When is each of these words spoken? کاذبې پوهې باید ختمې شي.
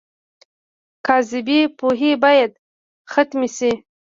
کاذبې 1.05 1.59
پوهې 1.77 2.11
باید 2.23 2.51
ختمې 3.11 3.49
شي. 3.57 3.71